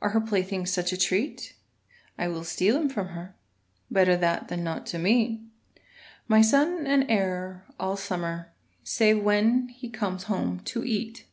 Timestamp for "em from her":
2.76-3.34